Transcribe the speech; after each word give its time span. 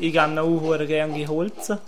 ich 0.00 0.12
gehe 0.12 0.22
auch 0.22 0.86
gerne 0.86 1.28
holzen. 1.28 1.78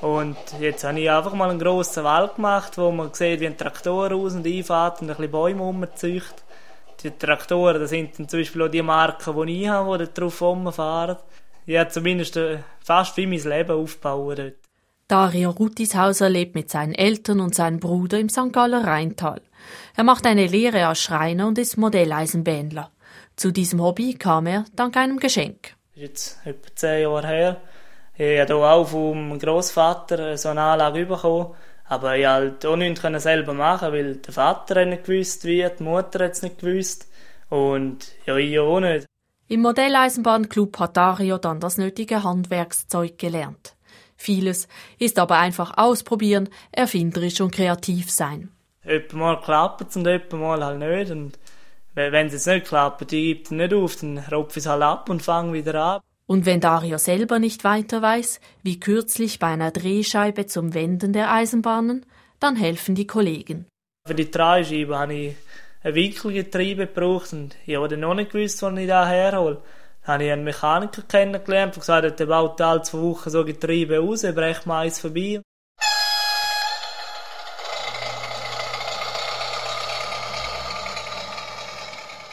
Und 0.00 0.36
jetzt 0.58 0.82
habe 0.82 1.00
ich 1.00 1.10
einfach 1.10 1.32
mal 1.34 1.50
einen 1.50 1.60
grossen 1.60 2.02
Wald 2.02 2.36
gemacht, 2.36 2.76
wo 2.76 2.90
man 2.90 3.14
sieht, 3.14 3.40
wie 3.40 3.46
ein 3.46 3.56
Traktor 3.56 4.12
aus- 4.12 4.34
und 4.34 4.46
einfährt 4.46 5.00
und 5.00 5.10
ein 5.10 5.16
bisschen 5.16 5.30
Bäume 5.30 5.62
rumzüchtet. 5.62 6.42
Die 7.02 7.10
Traktoren, 7.10 7.80
das 7.80 7.90
sind 7.90 8.18
dann 8.18 8.28
zum 8.28 8.40
Beispiel 8.40 8.62
auch 8.62 8.68
die 8.68 8.82
Marken, 8.82 9.46
die 9.46 9.62
ich 9.62 9.68
habe, 9.68 9.98
die 9.98 10.12
drauf 10.12 10.42
rumfahren. 10.42 11.16
Ich 11.66 11.78
habe 11.78 11.90
zumindest 11.90 12.36
äh, 12.36 12.58
fast 12.80 13.16
wie 13.16 13.26
mein 13.26 13.38
Leben 13.38 13.70
aufgebaut 13.70 14.38
dort. 14.38 14.54
Dario 15.06 15.50
Rutishauser 15.50 16.28
lebt 16.28 16.54
mit 16.54 16.70
seinen 16.70 16.94
Eltern 16.94 17.40
und 17.40 17.54
seinem 17.54 17.80
Bruder 17.80 18.18
im 18.18 18.28
St. 18.28 18.52
Galler 18.52 18.84
Rheintal. 18.84 19.42
Er 19.94 20.04
macht 20.04 20.26
eine 20.26 20.46
Lehre 20.46 20.86
als 20.86 21.02
Schreiner 21.02 21.46
und 21.46 21.58
ist 21.58 21.76
Modelleisenbähnler. 21.76 22.90
Zu 23.36 23.50
diesem 23.50 23.82
Hobby 23.82 24.14
kam 24.14 24.46
er 24.46 24.64
dank 24.74 24.96
einem 24.96 25.18
Geschenk. 25.18 25.76
Ist 25.94 26.02
jetzt 26.02 26.46
etwa 26.46 26.68
zehn 26.74 27.02
Jahre 27.02 27.26
her. 27.26 27.60
Ich 28.16 28.40
habe 28.40 28.54
hier 28.54 28.56
auch 28.56 28.88
vom 28.88 29.38
Großvater 29.38 30.38
so 30.38 30.48
eine 30.48 30.62
Anlage 30.62 31.04
bekommen. 31.04 31.54
Aber 31.84 32.16
ich 32.16 32.24
halt 32.26 32.64
auch 32.64 32.76
nichts 32.76 33.02
selber 33.22 33.52
machen, 33.52 33.92
weil 33.92 34.16
der 34.16 34.32
Vater 34.32 34.80
hat 34.80 34.88
nicht 34.88 35.04
gewusst, 35.04 35.44
wie, 35.44 35.68
die 35.78 35.82
Mutter 35.82 36.24
hat 36.24 36.32
es 36.32 36.42
nicht 36.42 36.60
gewusst. 36.60 37.10
Und 37.50 37.98
ja, 38.24 38.36
ich 38.36 38.58
auch 38.58 38.80
nicht. 38.80 39.06
Im 39.48 39.60
Modelleisenbahnclub 39.60 40.78
hat 40.78 40.96
Dario 40.96 41.36
dann 41.36 41.60
das 41.60 41.76
nötige 41.76 42.22
Handwerkszeug 42.22 43.18
gelernt. 43.18 43.76
Vieles 44.16 44.68
ist 44.98 45.18
aber 45.18 45.38
einfach 45.38 45.76
ausprobieren, 45.76 46.48
erfinderisch 46.70 47.42
und 47.42 47.52
kreativ 47.52 48.10
sein. 48.10 48.48
Etwa 48.82 49.16
mal 49.18 49.40
klappt 49.42 49.90
es 49.90 49.96
und 49.96 50.06
etwa 50.06 50.36
mal 50.38 50.64
halt 50.64 50.78
nicht. 50.78 51.10
Und 51.10 51.38
wenn 51.94 52.26
es 52.26 52.32
jetzt 52.32 52.46
nicht 52.46 52.66
klappt, 52.66 53.10
die 53.10 53.34
gibt 53.34 53.46
es 53.46 53.50
nicht 53.50 53.74
auf, 53.74 53.96
dann 53.96 54.18
rupfe 54.18 54.58
ich 54.58 54.64
es 54.64 54.66
halt 54.66 54.82
ab 54.82 55.10
und 55.10 55.22
fange 55.22 55.52
wieder 55.52 55.74
an. 55.74 56.00
Und 56.26 56.46
wenn 56.46 56.60
Dario 56.60 56.98
selber 56.98 57.38
nicht 57.38 57.64
weiter 57.64 58.00
weiß, 58.00 58.40
wie 58.62 58.80
kürzlich 58.80 59.38
bei 59.38 59.48
einer 59.48 59.70
Drehscheibe 59.70 60.46
zum 60.46 60.72
Wenden 60.72 61.12
der 61.12 61.32
Eisenbahnen, 61.32 62.06
dann 62.40 62.56
helfen 62.56 62.94
die 62.94 63.06
Kollegen. 63.06 63.66
Für 64.06 64.14
die 64.14 64.30
Drehscheibe 64.30 64.98
habe 64.98 65.14
ich 65.14 65.36
ein 65.82 65.94
Wickelgetriebe 65.94 66.86
gebraucht 66.86 67.32
und 67.32 67.56
ich 67.66 67.76
habe 67.76 67.96
noch 67.96 68.14
nicht 68.14 68.32
gewusst, 68.32 68.62
wo 68.62 68.68
ich 68.68 68.88
da 68.88 69.06
herhole. 69.06 69.60
Dann 70.06 70.14
habe 70.14 70.24
ich 70.24 70.32
einen 70.32 70.44
Mechaniker 70.44 71.02
kennengelernt, 71.02 71.74
der 71.74 71.80
gesagt 71.80 72.06
hat, 72.06 72.18
der 72.18 72.26
baut 72.26 72.60
alle 72.60 72.82
zwei 72.82 72.98
Wochen 72.98 73.30
so 73.30 73.44
Getriebe 73.44 74.00
aus, 74.00 74.24
er 74.24 74.32
brecht 74.32 74.66
mal 74.66 74.86
eins 74.86 75.00
vorbei. 75.00 75.41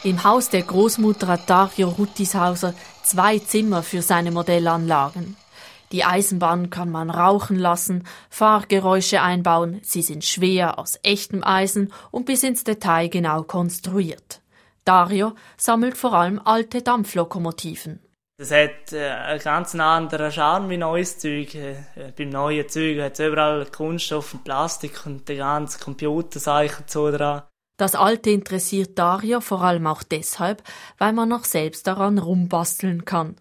Im 0.02 0.24
Haus 0.24 0.48
der 0.48 0.62
Großmutter 0.62 1.26
hat 1.26 1.50
Dario 1.50 1.90
Ruttishauser 1.90 2.72
zwei 3.02 3.38
Zimmer 3.38 3.82
für 3.82 4.00
seine 4.00 4.30
Modellanlagen. 4.30 5.36
Die 5.92 6.04
Eisenbahn 6.04 6.70
kann 6.70 6.90
man 6.90 7.10
rauchen 7.10 7.58
lassen, 7.58 8.04
Fahrgeräusche 8.30 9.20
einbauen, 9.20 9.80
sie 9.82 10.00
sind 10.00 10.24
schwer 10.24 10.78
aus 10.78 10.98
echtem 11.02 11.44
Eisen 11.44 11.92
und 12.10 12.24
bis 12.24 12.44
ins 12.44 12.64
Detail 12.64 13.08
genau 13.08 13.42
konstruiert. 13.42 14.40
Dario 14.86 15.32
sammelt 15.58 15.98
vor 15.98 16.14
allem 16.14 16.40
alte 16.42 16.80
Dampflokomotiven. 16.80 18.00
Das 18.38 18.52
hat 18.52 18.94
äh, 18.94 19.10
einen 19.10 19.40
ganz 19.40 19.74
anderen 19.74 20.32
Charme 20.32 20.70
wie 20.70 20.78
neues 20.78 21.18
Zeug. 21.18 21.54
Äh, 21.54 21.74
beim 22.16 22.30
neuen 22.30 22.66
Zeug 22.70 22.98
hat 23.02 23.20
es 23.20 23.26
überall 23.26 23.66
Kunststoff 23.66 24.32
und 24.32 24.44
Plastik 24.44 25.04
und 25.04 25.28
die 25.28 25.36
ganze 25.36 25.78
Computerseichen 25.78 26.84
so 26.86 27.10
dran. 27.10 27.42
Das 27.80 27.94
Alte 27.94 28.28
interessiert 28.28 28.98
Dario 28.98 29.40
vor 29.40 29.62
allem 29.62 29.86
auch 29.86 30.02
deshalb, 30.02 30.62
weil 30.98 31.14
man 31.14 31.30
noch 31.30 31.46
selbst 31.46 31.86
daran 31.86 32.18
rumbasteln 32.18 33.06
kann. 33.06 33.36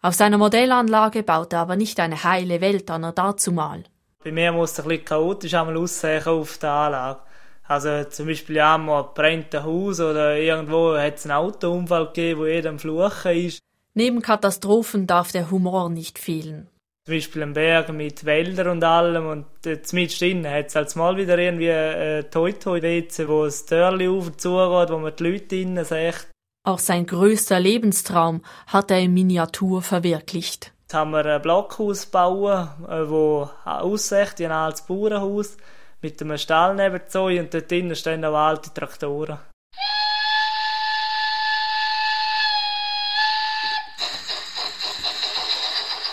Auf 0.00 0.14
seiner 0.14 0.38
Modellanlage 0.38 1.24
baut 1.24 1.52
er 1.52 1.58
aber 1.58 1.74
nicht 1.74 1.98
eine 1.98 2.22
heile 2.22 2.60
Welt 2.60 2.88
an 2.92 3.02
er 3.02 3.10
dazu 3.10 3.50
mal. 3.50 3.82
Bei 4.22 4.30
mir 4.30 4.52
muss 4.52 4.70
es 4.70 4.78
ein 4.78 4.86
bisschen 4.86 5.04
chaotisch 5.04 5.54
einmal 5.54 5.76
aussehen 5.76 6.24
auf 6.24 6.56
der 6.58 6.70
Anlage. 6.70 7.20
Also 7.64 8.04
zum 8.04 8.26
Beispiel 8.26 8.60
einmal 8.60 9.08
brennt 9.12 9.52
ein 9.52 9.64
Haus 9.64 9.98
oder 9.98 10.36
irgendwo 10.36 10.96
hat 10.96 11.16
es 11.16 11.24
einen 11.24 11.32
Autounfall 11.32 12.06
gegeben, 12.06 12.42
wo 12.42 12.46
jeder 12.46 12.70
am 12.70 12.78
Fluchen 12.78 13.36
ist. 13.46 13.58
Neben 13.94 14.22
Katastrophen 14.22 15.08
darf 15.08 15.32
der 15.32 15.50
Humor 15.50 15.90
nicht 15.90 16.20
fehlen 16.20 16.70
zum 17.06 17.16
Beispiel 17.16 17.42
ein 17.42 17.52
Berg 17.52 17.92
mit 17.92 18.24
Wäldern 18.24 18.68
und 18.68 18.84
allem 18.84 19.26
und 19.26 19.66
äh, 19.66 19.78
mit 19.92 20.18
drinnen 20.18 20.50
hat 20.50 20.68
es 20.68 20.76
als 20.76 20.96
mal 20.96 21.18
wieder 21.18 21.38
irgendwie 21.38 21.70
ein 21.70 21.98
äh, 22.00 22.24
Toi-Toi-WC, 22.24 23.28
wo 23.28 23.44
das 23.44 23.66
Türli 23.66 24.08
auf 24.08 24.28
und 24.28 24.40
zugeht, 24.40 24.88
wo 24.88 24.98
man 24.98 25.14
die 25.14 25.22
Leute 25.22 25.46
drinnen 25.48 25.84
sieht. 25.84 26.28
Auch 26.66 26.78
sein 26.78 27.04
größter 27.04 27.60
Lebenstraum 27.60 28.42
hat 28.68 28.90
er 28.90 29.00
in 29.00 29.12
Miniatur 29.12 29.82
verwirklicht. 29.82 30.72
Jetzt 30.84 30.94
haben 30.94 31.10
wir 31.10 31.26
ein 31.26 31.42
Blockhaus 31.42 32.06
bauen, 32.06 32.68
äh, 32.88 33.06
wo 33.06 33.50
aussieht 33.66 34.38
wie 34.38 34.46
ein 34.46 34.52
altes 34.52 34.86
Bauernhaus 34.86 35.58
mit 36.00 36.22
einem 36.22 36.38
Stall 36.38 36.74
nebenzu 36.74 37.24
und 37.24 37.52
dort 37.52 37.70
drinnen 37.70 37.96
stehen 37.96 38.24
auch 38.24 38.34
alte 38.34 38.72
Traktoren. 38.72 39.38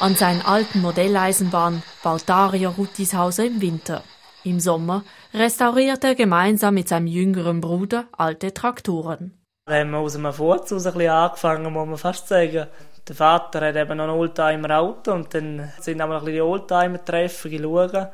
An 0.02 0.16
seinen 0.16 0.42
alten 0.42 0.82
Modelleisenbahn 0.82 1.84
baut 2.02 2.24
Dario 2.26 2.72
Ruttishauser 2.72 3.46
im 3.46 3.62
Winter. 3.62 4.02
Im 4.44 4.60
Sommer 4.60 5.04
restauriert 5.32 6.04
er 6.04 6.16
gemeinsam 6.16 6.74
mit 6.74 6.88
seinem 6.88 7.06
jüngeren 7.06 7.62
Bruder 7.62 8.06
alte 8.18 8.52
Traktoren. 8.52 9.40
Wir 9.68 9.82
haben 9.82 9.94
aus 9.94 10.16
einem 10.16 10.34
Furz 10.34 10.72
ein 10.72 11.08
angefangen, 11.08 11.72
muss 11.72 11.88
man 11.88 11.98
fast 12.00 12.28
sagen. 12.30 12.66
Der 13.08 13.16
Vater 13.16 13.62
hat 13.62 13.76
eben 13.76 13.96
noch 13.96 14.06
ein 14.06 14.10
Oldtimer-Auto 14.10 15.14
und 15.14 15.36
dann 15.36 15.72
sind 15.80 16.00
wir 16.00 16.06
ein 16.06 16.10
bisschen 16.10 16.34
die 16.34 16.42
Oldtimer-Treffen 16.42 17.62
schauen. 17.62 18.08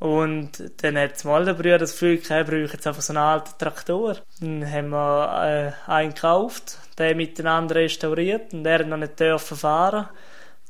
Und 0.00 0.82
dann 0.82 0.98
hat 0.98 1.24
mal 1.24 1.46
der 1.46 1.54
Bruder 1.54 1.78
das 1.78 1.92
Gefühl 1.92 2.18
gehabt, 2.18 2.50
er 2.50 2.58
jetzt 2.66 2.86
einfach 2.86 3.00
so 3.00 3.14
einen 3.14 3.24
alten 3.24 3.56
Traktor. 3.56 4.16
Dann 4.40 4.70
haben 4.70 4.90
wir 4.90 5.74
äh, 5.88 5.90
einen 5.90 6.12
gekauft, 6.12 6.76
den 6.98 7.16
miteinander 7.16 7.76
restauriert 7.76 8.52
und 8.52 8.66
er 8.66 8.80
hat 8.80 8.88
noch 8.88 8.98
nicht 8.98 9.18
dürfen 9.18 9.56
fahren. 9.56 10.10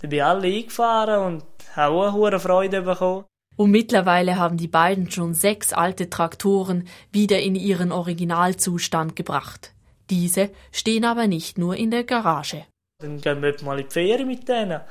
Dann 0.04 0.10
bin 0.10 0.20
alle 0.20 0.48
eingefahren 0.48 1.34
und 1.34 1.44
habe 1.76 1.94
auch 1.94 2.03
eine 2.03 2.12
hohe 2.12 2.38
Freude 2.38 2.82
bekommen. 2.82 3.25
Und 3.56 3.70
mittlerweile 3.70 4.37
haben 4.37 4.59
die 4.59 4.69
beiden 4.69 5.10
schon 5.10 5.32
sechs 5.32 5.72
alte 5.72 6.10
Traktoren 6.10 6.87
wieder 7.10 7.41
in 7.41 7.54
ihren 7.54 7.91
Originalzustand 7.91 9.16
gebracht. 9.16 9.72
Diese 10.10 10.50
stehen 10.72 11.06
aber 11.06 11.26
nicht 11.26 11.56
nur 11.56 11.76
in 11.76 11.91
der 11.91 12.04
Garage. 12.04 12.66
Dann 13.00 13.19
gehen 13.19 13.41
wir 13.41 13.54
mal 13.65 13.81
in 13.81 13.87
die 13.87 13.92
Ferien 13.94 14.28
mit 14.28 14.47
denen. 14.47 14.82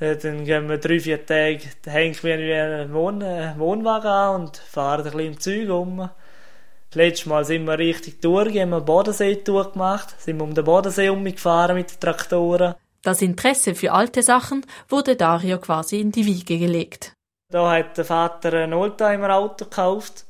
Äh, 0.00 0.16
dann 0.16 0.46
gehen 0.46 0.70
wir 0.70 0.78
drei, 0.78 1.00
vier 1.00 1.26
Tage, 1.26 1.60
dann 1.82 1.92
hängen 1.92 2.16
wir 2.22 2.34
einen 2.34 2.94
Wohn 2.94 3.20
Wohnwagen 3.58 4.10
an 4.10 4.40
und 4.40 4.56
fahren 4.56 5.00
ein 5.00 5.12
bisschen 5.12 5.26
im 5.26 5.38
Zeug 5.38 5.68
um. 5.68 5.98
Das 5.98 6.94
letzte 6.94 7.28
Mal 7.28 7.44
sind 7.44 7.66
wir 7.66 7.78
richtig 7.78 8.22
durch, 8.22 8.58
haben 8.58 8.70
wir 8.70 8.80
den 8.80 8.86
Bodensee 8.86 9.34
durchgemacht, 9.34 10.18
sind 10.18 10.38
wir 10.38 10.44
um 10.44 10.54
den 10.54 10.64
Bodensee 10.64 11.10
umgefahren 11.10 11.76
mit 11.76 11.92
den 11.92 12.00
Traktoren. 12.00 12.74
Das 13.06 13.22
Interesse 13.22 13.76
für 13.76 13.92
alte 13.92 14.20
Sachen 14.20 14.66
wurde 14.88 15.14
Dario 15.14 15.58
quasi 15.58 16.00
in 16.00 16.10
die 16.10 16.26
Wiege 16.26 16.58
gelegt. 16.58 17.12
Da 17.52 17.70
hat 17.70 17.96
der 17.96 18.04
Vater 18.04 18.52
ein 18.54 18.74
Oldtimer-Auto 18.74 19.66
gekauft. 19.66 20.24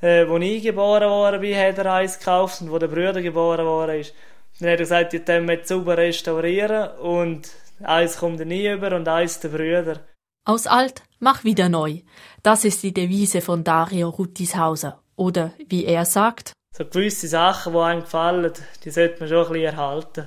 Äh, 0.00 0.28
wo 0.28 0.36
ich 0.38 0.60
geboren 0.60 1.08
worden 1.08 1.40
bin, 1.40 1.56
hat 1.56 1.78
er 1.78 1.92
eins 1.94 2.18
gekauft 2.18 2.62
und 2.62 2.72
wo 2.72 2.78
der 2.78 2.88
Bruder 2.88 3.22
geboren 3.22 3.64
worden 3.64 4.00
ist. 4.00 4.12
Dann 4.58 4.70
hat 4.70 4.80
er 4.80 4.86
gesagt, 4.86 5.12
die 5.12 5.20
können 5.20 5.48
wir 5.48 5.64
sauber 5.64 5.96
restaurieren 5.96 6.98
und 6.98 7.48
eins 7.84 8.18
kommt 8.18 8.40
er 8.40 8.46
nie 8.46 8.72
über 8.72 8.96
und 8.96 9.06
eins 9.06 9.38
der 9.38 9.50
Brüder. 9.50 10.00
Aus 10.44 10.66
alt, 10.66 11.04
mach 11.20 11.44
wieder 11.44 11.68
neu. 11.68 12.00
Das 12.42 12.64
ist 12.64 12.82
die 12.82 12.92
Devise 12.92 13.40
von 13.40 13.62
Dario 13.62 14.08
Ruttishauser. 14.08 15.00
Oder 15.14 15.52
wie 15.68 15.84
er 15.84 16.04
sagt. 16.04 16.54
So 16.76 16.86
gewisse 16.86 17.28
Sachen, 17.28 17.72
die 17.72 17.78
einem 17.78 18.00
gefallen, 18.00 18.52
die 18.82 18.90
sollte 18.90 19.20
man 19.20 19.28
schon 19.28 19.46
ein 19.46 19.52
bisschen 19.52 19.64
erhalten. 19.64 20.26